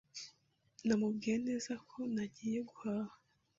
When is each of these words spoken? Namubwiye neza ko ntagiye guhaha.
Namubwiye 0.85 1.37
neza 1.47 1.71
ko 1.89 1.97
ntagiye 2.11 2.59
guhaha. 2.69 3.13